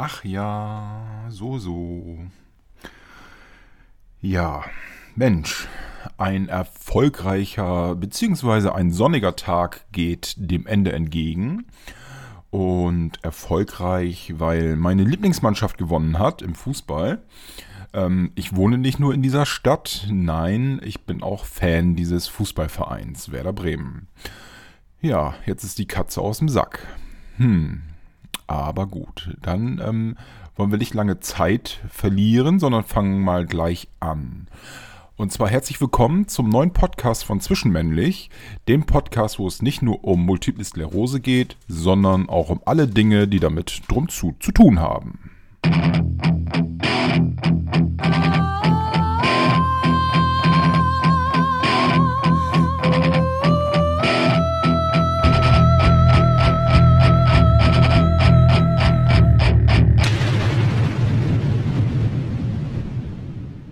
[0.00, 2.18] Ach ja, so, so.
[4.20, 4.62] Ja,
[5.16, 5.66] Mensch,
[6.16, 8.68] ein erfolgreicher bzw.
[8.68, 11.66] ein sonniger Tag geht dem Ende entgegen.
[12.50, 17.20] Und erfolgreich, weil meine Lieblingsmannschaft gewonnen hat im Fußball.
[17.92, 23.32] Ähm, ich wohne nicht nur in dieser Stadt, nein, ich bin auch Fan dieses Fußballvereins,
[23.32, 24.06] Werder Bremen.
[25.00, 26.86] Ja, jetzt ist die Katze aus dem Sack.
[27.38, 27.82] Hm,
[28.48, 30.16] aber gut, dann ähm,
[30.56, 34.48] wollen wir nicht lange Zeit verlieren, sondern fangen mal gleich an.
[35.16, 38.30] Und zwar herzlich willkommen zum neuen Podcast von Zwischenmännlich,
[38.66, 43.28] dem Podcast, wo es nicht nur um Multiple Sklerose geht, sondern auch um alle Dinge,
[43.28, 45.18] die damit drum zu, zu tun haben.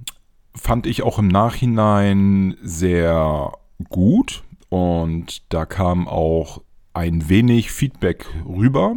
[0.55, 3.51] fand ich auch im Nachhinein sehr
[3.89, 6.61] gut und da kam auch
[6.93, 8.95] ein wenig Feedback rüber.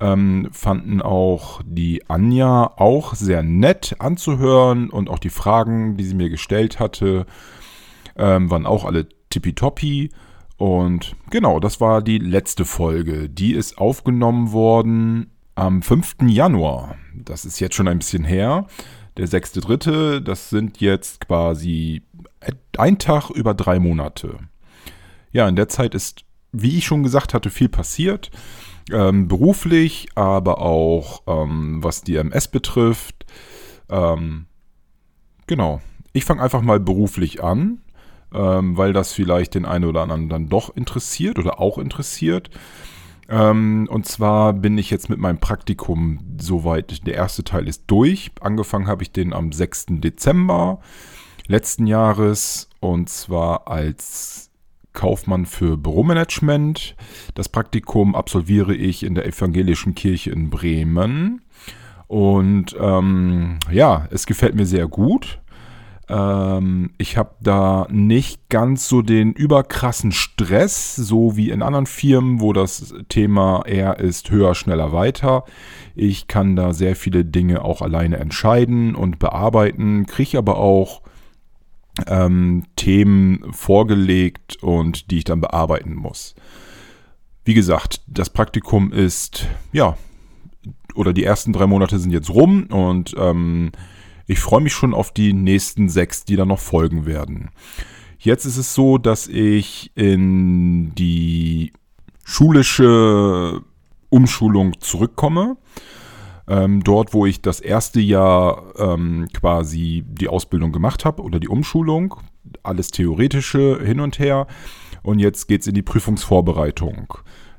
[0.00, 6.14] Ähm, fanden auch die Anja auch sehr nett anzuhören und auch die Fragen, die sie
[6.14, 7.26] mir gestellt hatte,
[8.16, 10.10] ähm, waren auch alle tippitoppi.
[10.56, 13.28] Und genau, das war die letzte Folge.
[13.30, 16.16] Die ist aufgenommen worden am 5.
[16.26, 16.96] Januar.
[17.14, 18.66] Das ist jetzt schon ein bisschen her.
[19.16, 22.02] Der 6.3., das sind jetzt quasi
[22.76, 24.38] ein Tag über drei Monate.
[25.32, 28.30] Ja, in der Zeit ist, wie ich schon gesagt hatte, viel passiert.
[28.92, 33.26] Ähm, beruflich, aber auch ähm, was die MS betrifft.
[33.88, 34.46] Ähm,
[35.46, 35.80] genau.
[36.12, 37.80] Ich fange einfach mal beruflich an
[38.34, 42.50] ähm, weil das vielleicht den einen oder anderen dann doch interessiert oder auch interessiert.
[43.28, 48.32] Ähm, und zwar bin ich jetzt mit meinem Praktikum soweit, der erste Teil ist durch.
[48.40, 49.86] Angefangen habe ich den am 6.
[50.00, 50.80] Dezember
[51.46, 54.50] letzten Jahres und zwar als
[54.92, 56.96] Kaufmann für Büromanagement.
[57.34, 61.42] Das Praktikum absolviere ich in der Evangelischen Kirche in Bremen.
[62.08, 65.40] Und ähm, ja, es gefällt mir sehr gut.
[66.10, 72.40] Ähm, ich habe da nicht ganz so den überkrassen Stress, so wie in anderen Firmen,
[72.40, 75.44] wo das Thema eher ist höher, schneller, weiter.
[75.94, 81.02] Ich kann da sehr viele Dinge auch alleine entscheiden und bearbeiten, kriege aber auch
[82.08, 86.34] ähm, Themen vorgelegt und die ich dann bearbeiten muss.
[87.44, 89.96] Wie gesagt, das Praktikum ist, ja,
[90.94, 93.70] oder die ersten drei Monate sind jetzt rum und ähm,
[94.30, 97.50] ich freue mich schon auf die nächsten sechs, die dann noch folgen werden.
[98.16, 101.72] Jetzt ist es so, dass ich in die
[102.22, 103.60] schulische
[104.08, 105.56] Umschulung zurückkomme.
[106.46, 111.48] Ähm, dort, wo ich das erste Jahr ähm, quasi die Ausbildung gemacht habe oder die
[111.48, 112.14] Umschulung,
[112.62, 114.46] alles theoretische hin und her.
[115.02, 117.14] Und jetzt geht es in die Prüfungsvorbereitung.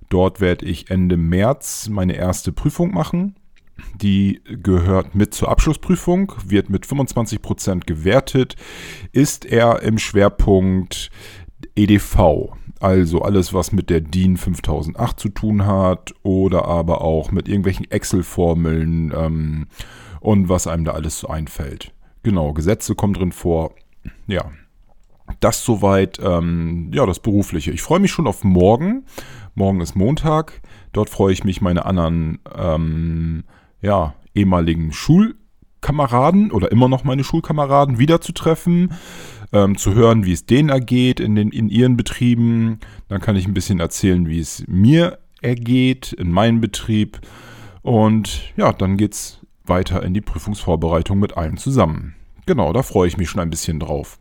[0.08, 3.36] Dort werde ich Ende März meine erste Prüfung machen.
[3.96, 8.56] Die gehört mit zur Abschlussprüfung, wird mit 25% gewertet,
[9.12, 11.12] ist er im Schwerpunkt
[11.76, 12.54] EDV.
[12.80, 17.90] Also alles, was mit der DIN 5008 zu tun hat oder aber auch mit irgendwelchen
[17.90, 19.68] Excel-Formeln ähm,
[20.20, 21.94] und was einem da alles so einfällt.
[22.24, 23.76] Genau, Gesetze kommen drin vor.
[24.26, 24.50] Ja,
[25.40, 27.72] das soweit, ähm, ja, das Berufliche.
[27.72, 29.06] Ich freue mich schon auf morgen.
[29.56, 30.62] Morgen ist Montag.
[30.92, 33.44] Dort freue ich mich, meine anderen ähm,
[33.82, 38.94] ja, ehemaligen Schulkameraden oder immer noch meine Schulkameraden wiederzutreffen,
[39.52, 42.80] ähm, zu hören, wie es denen ergeht in, den, in ihren Betrieben.
[43.10, 47.20] Dann kann ich ein bisschen erzählen, wie es mir ergeht in meinem Betrieb.
[47.82, 52.16] Und ja, dann geht es weiter in die Prüfungsvorbereitung mit allen zusammen.
[52.46, 54.20] Genau, da freue ich mich schon ein bisschen drauf.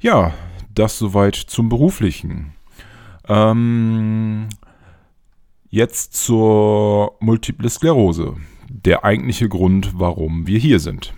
[0.00, 0.32] Ja,
[0.74, 2.52] das soweit zum Beruflichen.
[3.28, 4.48] Ähm,
[5.68, 8.36] Jetzt zur Multiple Sklerose.
[8.68, 11.12] Der eigentliche Grund, warum wir hier sind.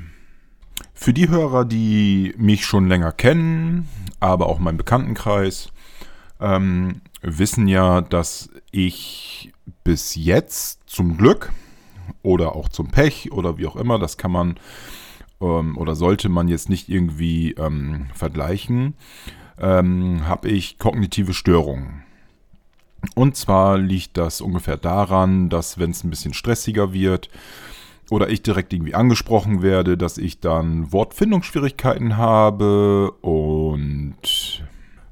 [0.95, 3.89] Für die Hörer, die mich schon länger kennen,
[4.21, 5.71] aber auch meinen Bekanntenkreis,
[6.41, 9.53] ähm, wissen ja, dass ich
[9.85, 11.53] bis jetzt zum Glück
[12.23, 14.59] oder auch zum Pech oder wie auch immer, das kann man
[15.43, 18.95] ähm, oder sollte man jetzt nicht irgendwie ähm, vergleichen,
[19.61, 22.08] ähm, habe ich kognitive Störungen.
[23.15, 27.31] Und zwar liegt das ungefähr daran, dass wenn es ein bisschen stressiger wird
[28.11, 34.65] oder ich direkt irgendwie angesprochen werde, dass ich dann Wortfindungsschwierigkeiten habe und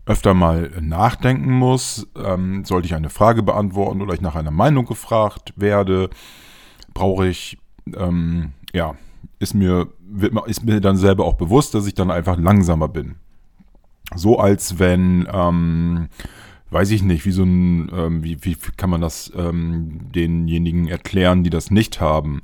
[0.06, 4.86] öfter mal nachdenken muss, ähm, sollte ich eine Frage beantworten oder ich nach einer Meinung
[4.86, 6.10] gefragt werde,
[6.94, 7.58] brauche ich,
[7.94, 8.94] ähm, ja,
[9.40, 13.16] ist mir, wird, ist mir dann selber auch bewusst, dass ich dann einfach langsamer bin.
[14.14, 16.08] So als wenn, ähm,
[16.70, 21.44] weiß ich nicht, wie so ein, ähm, wie, wie kann man das ähm, denjenigen erklären,
[21.44, 22.42] die das nicht haben?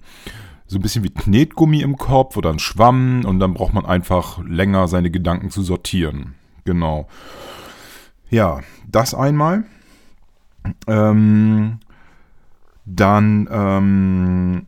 [0.67, 4.43] So ein bisschen wie Knetgummi im Kopf oder ein Schwamm und dann braucht man einfach
[4.45, 6.35] länger seine Gedanken zu sortieren.
[6.65, 7.09] Genau.
[8.31, 9.65] Ja, das einmal.
[10.87, 11.81] Ähm,
[12.87, 14.67] dann ähm,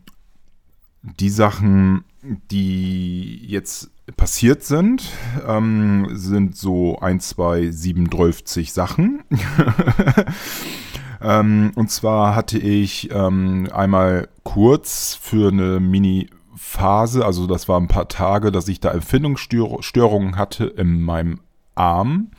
[1.01, 2.03] die Sachen,
[2.51, 5.03] die jetzt passiert sind,
[5.47, 9.23] ähm, sind so 1, 2, 7, 12 Sachen.
[11.21, 17.87] ähm, und zwar hatte ich ähm, einmal kurz für eine Mini-Phase, also das war ein
[17.87, 21.39] paar Tage, dass ich da Empfindungsstörungen hatte in meinem
[21.73, 22.31] Arm.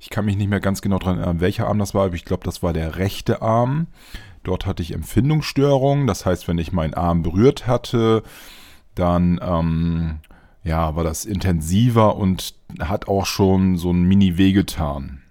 [0.00, 2.24] Ich kann mich nicht mehr ganz genau daran erinnern, welcher Arm das war, aber ich
[2.24, 3.86] glaube, das war der rechte Arm.
[4.42, 6.06] Dort hatte ich Empfindungsstörungen.
[6.06, 8.22] Das heißt, wenn ich meinen Arm berührt hatte,
[8.94, 10.20] dann ähm,
[10.66, 15.22] ja, war das intensiver und hat auch schon so ein Mini-Weh getan.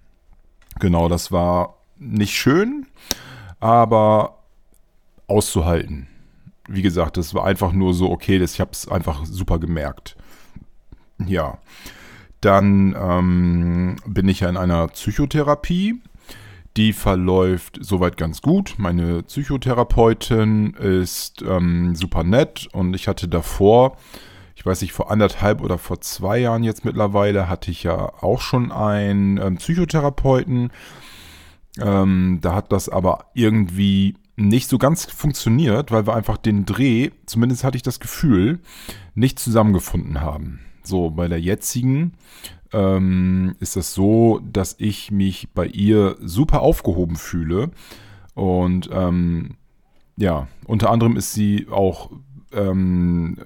[0.80, 2.86] Genau, das war nicht schön,
[3.60, 4.38] aber
[5.26, 6.08] auszuhalten.
[6.68, 10.16] Wie gesagt, das war einfach nur so, okay, das, ich habe es einfach super gemerkt.
[11.18, 11.58] Ja,
[12.40, 16.00] dann ähm, bin ich ja in einer Psychotherapie.
[16.78, 18.74] Die verläuft soweit ganz gut.
[18.78, 23.96] Meine Psychotherapeutin ist ähm, super nett und ich hatte davor,
[24.66, 28.72] weiß nicht, vor anderthalb oder vor zwei Jahren jetzt mittlerweile, hatte ich ja auch schon
[28.72, 30.70] einen ähm, Psychotherapeuten.
[31.78, 37.10] Ähm, da hat das aber irgendwie nicht so ganz funktioniert, weil wir einfach den Dreh,
[37.24, 38.60] zumindest hatte ich das Gefühl,
[39.14, 40.60] nicht zusammengefunden haben.
[40.82, 42.12] So, bei der jetzigen
[42.72, 47.70] ähm, ist das so, dass ich mich bei ihr super aufgehoben fühle.
[48.34, 49.56] Und ähm,
[50.16, 52.10] ja, unter anderem ist sie auch,
[52.52, 53.38] ähm,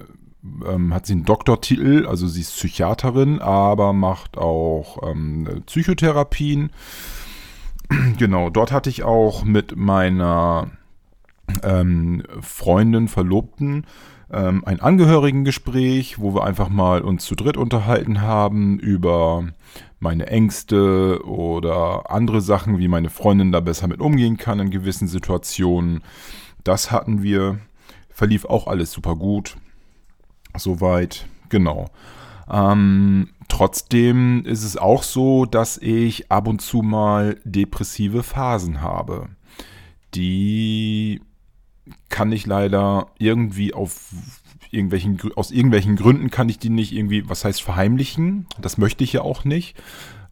[0.67, 6.71] ähm hat sie einen Doktortitel, also sie ist Psychiaterin, aber macht auch ähm, Psychotherapien.
[8.17, 10.71] Genau, dort hatte ich auch mit meiner
[11.61, 13.85] ähm, Freundin, Verlobten,
[14.31, 19.43] ähm, ein Angehörigengespräch, wo wir einfach mal uns zu dritt unterhalten haben über
[19.99, 25.07] meine Ängste oder andere Sachen, wie meine Freundin da besser mit umgehen kann in gewissen
[25.07, 26.01] Situationen.
[26.63, 27.59] Das hatten wir.
[28.13, 29.57] Verlief auch alles super gut.
[30.57, 31.89] Soweit, genau.
[32.49, 39.29] Ähm, trotzdem ist es auch so, dass ich ab und zu mal depressive Phasen habe,
[40.13, 41.21] die
[42.09, 44.11] kann ich leider irgendwie auf
[44.71, 48.47] irgendwelchen, aus irgendwelchen Gründen kann ich die nicht irgendwie, was heißt verheimlichen?
[48.59, 49.75] Das möchte ich ja auch nicht.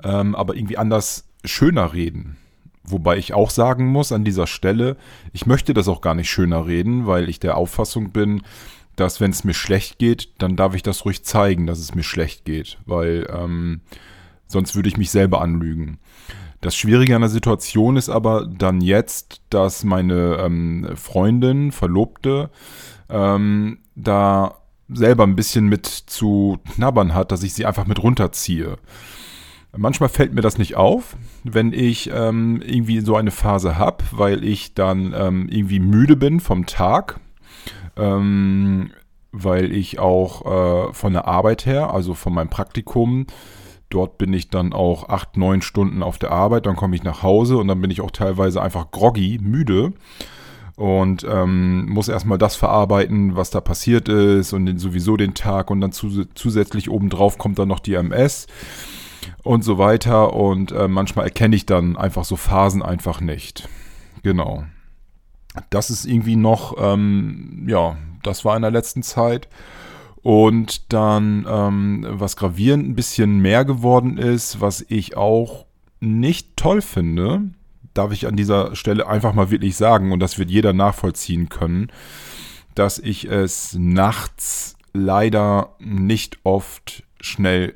[0.04, 2.38] Ähm, aber irgendwie anders schöner reden.
[2.84, 4.98] Wobei ich auch sagen muss an dieser Stelle,
[5.34, 8.42] ich möchte das auch gar nicht schöner reden, weil ich der Auffassung bin,
[8.96, 12.04] dass wenn es mir schlecht geht, dann darf ich das ruhig zeigen, dass es mir
[12.04, 13.82] schlecht geht, weil ähm,
[14.48, 16.00] sonst würde ich mich selber anlügen.
[16.62, 22.50] Das Schwierige an der Situation ist aber dann jetzt, dass meine ähm, Freundin, Verlobte,
[23.10, 24.56] ähm, da
[24.90, 28.78] selber ein bisschen mit zu knabbern hat, dass ich sie einfach mit runterziehe.
[29.78, 34.44] Manchmal fällt mir das nicht auf, wenn ich ähm, irgendwie so eine Phase habe, weil
[34.44, 37.20] ich dann ähm, irgendwie müde bin vom Tag,
[38.00, 38.92] ähm,
[39.32, 43.28] weil ich auch äh, von der Arbeit her, also von meinem Praktikum,
[43.90, 47.24] Dort bin ich dann auch acht, neun Stunden auf der Arbeit, dann komme ich nach
[47.24, 49.94] Hause und dann bin ich auch teilweise einfach groggy, müde
[50.76, 55.72] und ähm, muss erstmal das verarbeiten, was da passiert ist und den, sowieso den Tag
[55.72, 58.46] und dann zus zusätzlich obendrauf kommt dann noch die MS
[59.44, 63.68] und so weiter und äh, manchmal erkenne ich dann einfach so Phasen einfach nicht.
[64.22, 64.66] Genau.
[65.70, 69.48] Das ist irgendwie noch, ähm, ja, das war in der letzten Zeit.
[70.22, 75.66] Und dann, ähm, was gravierend ein bisschen mehr geworden ist, was ich auch
[76.02, 77.52] nicht toll finde,
[77.94, 81.92] darf ich an dieser Stelle einfach mal wirklich sagen, und das wird jeder nachvollziehen können,
[82.76, 87.76] dass ich es nachts leider nicht oft schnell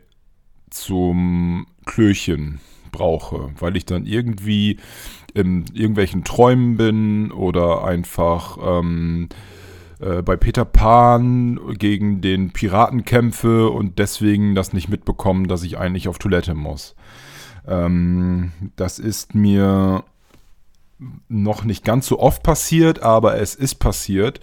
[0.70, 2.60] zum Klöchen
[2.92, 4.78] brauche, weil ich dann irgendwie
[5.34, 9.30] in irgendwelchen Träumen bin oder einfach ähm,
[10.00, 15.78] äh, bei Peter Pan gegen den Piraten kämpfe und deswegen das nicht mitbekommen, dass ich
[15.78, 16.96] eigentlich auf Toilette muss.
[17.68, 20.04] Ähm, das ist mir
[21.28, 24.40] noch nicht ganz so oft passiert, aber es ist passiert.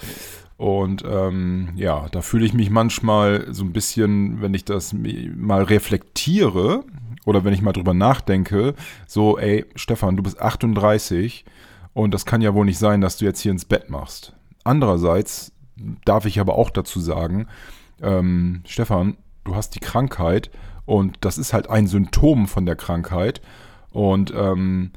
[0.56, 5.62] Und ähm, ja, da fühle ich mich manchmal so ein bisschen, wenn ich das mal
[5.62, 6.85] reflektiere
[7.25, 8.75] oder wenn ich mal drüber nachdenke,
[9.07, 11.45] so, ey, Stefan, du bist 38
[11.93, 14.35] und das kann ja wohl nicht sein, dass du jetzt hier ins Bett machst.
[14.65, 15.53] Andererseits
[16.05, 17.47] darf ich aber auch dazu sagen,
[18.03, 20.50] ähm, Stefan, du hast die Krankheit
[20.87, 23.41] und das ist halt ein Symptom von der Krankheit.
[23.91, 24.93] Und ähm,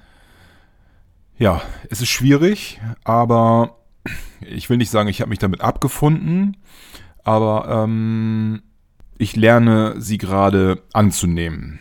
[1.37, 3.77] ja, es ist schwierig, aber
[4.41, 6.57] ich will nicht sagen, ich habe mich damit abgefunden,
[7.23, 8.61] aber ähm,
[9.17, 11.79] ich lerne sie gerade anzunehmen.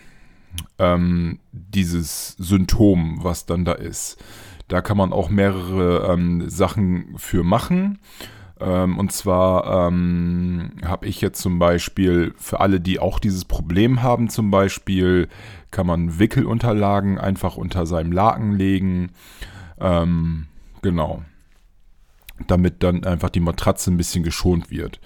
[0.78, 4.23] Ähm, dieses Symptom, was dann da ist.
[4.68, 7.99] Da kann man auch mehrere ähm, Sachen für machen.
[8.61, 14.02] Ähm, und zwar ähm, habe ich jetzt zum Beispiel für alle, die auch dieses Problem
[14.02, 15.28] haben, zum Beispiel
[15.71, 19.11] kann man Wickelunterlagen einfach unter seinem Laken legen.
[19.80, 20.47] Ähm,
[20.82, 21.23] genau
[22.47, 25.00] damit dann einfach die Matratze ein bisschen geschont wird.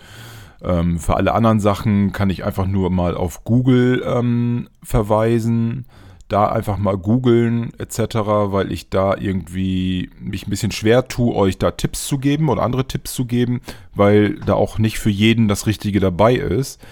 [0.62, 5.86] Ähm, für alle anderen Sachen kann ich einfach nur mal auf Google ähm, verweisen.
[6.28, 8.16] Da einfach mal googeln etc.,
[8.50, 12.62] weil ich da irgendwie mich ein bisschen schwer tue, euch da Tipps zu geben oder
[12.62, 13.60] andere Tipps zu geben,
[13.94, 16.84] weil da auch nicht für jeden das Richtige dabei ist.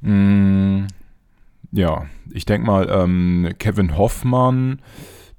[0.00, 0.86] Mm,
[1.70, 4.80] ja, ich denke mal, ähm, Kevin Hoffmann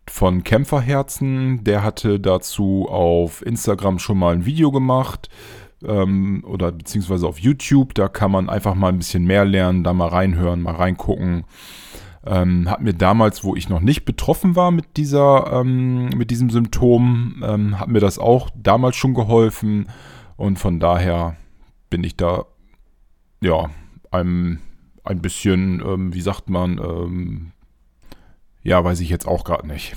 [0.10, 1.66] von Kämpferherzen.
[1.66, 5.28] Der hatte dazu auf Instagram schon mal ein Video gemacht
[5.84, 7.94] ähm, oder beziehungsweise auf YouTube.
[7.94, 11.46] Da kann man einfach mal ein bisschen mehr lernen, da mal reinhören, mal reingucken.
[12.26, 16.50] Ähm, hat mir damals, wo ich noch nicht betroffen war mit dieser, ähm, mit diesem
[16.50, 19.88] Symptom, ähm, hat mir das auch damals schon geholfen
[20.36, 21.38] und von daher
[21.90, 22.46] bin ich da
[23.40, 23.70] ja
[24.12, 24.60] ein,
[25.06, 27.52] ein bisschen, ähm, wie sagt man, ähm,
[28.68, 29.96] ja, weiß ich jetzt auch gerade nicht.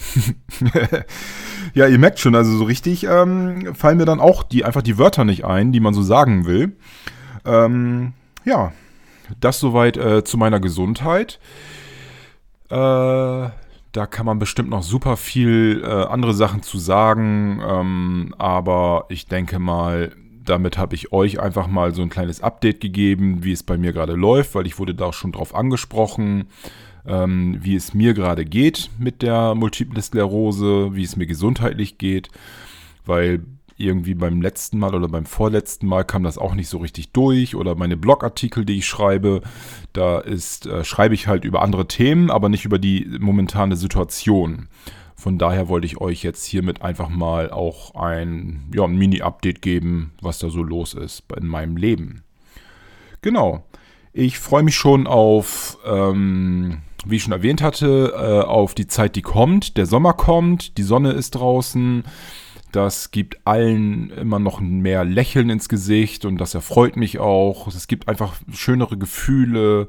[1.75, 4.97] ja, ihr merkt schon, also so richtig ähm, fallen mir dann auch die, einfach die
[4.97, 6.77] Wörter nicht ein, die man so sagen will.
[7.45, 8.13] Ähm,
[8.45, 8.73] ja,
[9.41, 11.41] das soweit äh, zu meiner Gesundheit.
[12.69, 19.07] Äh, da kann man bestimmt noch super viel äh, andere Sachen zu sagen, ähm, aber
[19.09, 20.13] ich denke mal,
[20.45, 23.93] damit habe ich euch einfach mal so ein kleines Update gegeben, wie es bei mir
[23.93, 26.47] gerade läuft, weil ich wurde da schon drauf angesprochen
[27.07, 32.29] ähm, wie es mir gerade geht mit der Multiple Sklerose, wie es mir gesundheitlich geht,
[33.05, 33.43] weil
[33.81, 37.57] irgendwie beim letzten Mal oder beim vorletzten Mal kam das auch nicht so richtig durch
[37.57, 39.41] oder meine Blogartikel, die ich schreibe,
[39.93, 44.69] da ist, äh, schreibe ich halt über andere Themen, aber nicht über die momentane Situation.
[45.17, 50.13] Von daher wollte ich euch jetzt hiermit einfach mal auch ein, ja, ein Mini-Update geben,
[50.23, 52.23] was da so los ist in meinem Leben.
[53.23, 53.65] Genau.
[54.13, 59.17] Ich freue mich schon auf ähm, wie ich schon erwähnt hatte, äh, auf die Zeit,
[59.17, 59.77] die kommt.
[59.77, 62.05] Der Sommer kommt, die Sonne ist draußen.
[62.73, 67.67] Das gibt allen immer noch mehr Lächeln ins Gesicht und das erfreut mich auch.
[67.67, 69.89] Es gibt einfach schönere Gefühle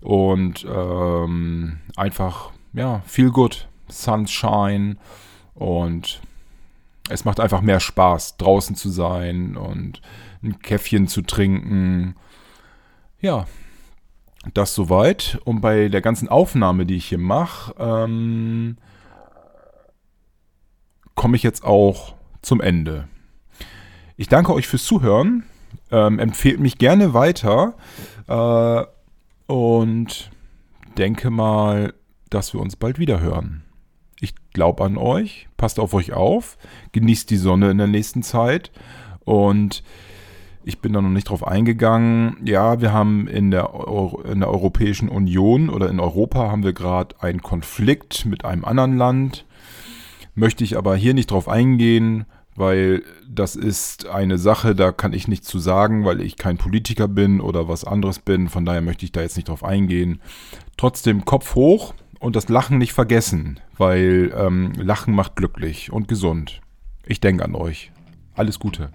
[0.00, 3.68] und ähm, einfach, ja, viel gut.
[3.88, 4.96] Sunshine
[5.54, 6.22] und
[7.10, 10.00] es macht einfach mehr Spaß, draußen zu sein und
[10.42, 12.16] ein Käffchen zu trinken.
[13.24, 13.46] Ja,
[14.52, 15.38] das soweit.
[15.46, 18.76] Und bei der ganzen Aufnahme, die ich hier mache, ähm,
[21.14, 23.08] komme ich jetzt auch zum Ende.
[24.18, 25.44] Ich danke euch fürs Zuhören.
[25.90, 27.76] Ähm, empfehlt mich gerne weiter.
[28.26, 28.84] Äh,
[29.50, 30.30] und
[30.98, 31.94] denke mal,
[32.28, 33.64] dass wir uns bald wieder hören.
[34.20, 35.48] Ich glaube an euch.
[35.56, 36.58] Passt auf euch auf.
[36.92, 38.70] Genießt die Sonne in der nächsten Zeit.
[39.24, 39.82] Und
[40.64, 42.36] ich bin da noch nicht drauf eingegangen.
[42.44, 46.72] Ja, wir haben in der, Euro, in der Europäischen Union oder in Europa haben wir
[46.72, 49.44] gerade einen Konflikt mit einem anderen Land.
[50.34, 52.24] Möchte ich aber hier nicht drauf eingehen,
[52.56, 57.08] weil das ist eine Sache, da kann ich nichts zu sagen, weil ich kein Politiker
[57.08, 58.48] bin oder was anderes bin.
[58.48, 60.20] Von daher möchte ich da jetzt nicht drauf eingehen.
[60.76, 66.60] Trotzdem Kopf hoch und das Lachen nicht vergessen, weil ähm, Lachen macht glücklich und gesund.
[67.06, 67.92] Ich denke an euch.
[68.34, 68.90] Alles Gute.